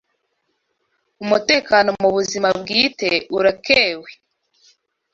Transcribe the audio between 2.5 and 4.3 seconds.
bwite urakewe